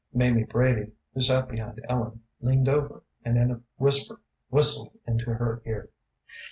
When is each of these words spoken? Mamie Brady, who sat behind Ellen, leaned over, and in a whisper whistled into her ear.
Mamie 0.15 0.45
Brady, 0.45 0.93
who 1.13 1.21
sat 1.21 1.47
behind 1.47 1.79
Ellen, 1.87 2.23
leaned 2.39 2.67
over, 2.67 3.03
and 3.23 3.37
in 3.37 3.51
a 3.51 3.61
whisper 3.77 4.19
whistled 4.49 4.97
into 5.05 5.31
her 5.31 5.61
ear. 5.63 5.91